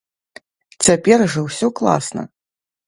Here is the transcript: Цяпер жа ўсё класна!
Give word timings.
Цяпер 0.87 1.19
жа 1.35 1.47
ўсё 1.51 1.67
класна! 1.83 2.21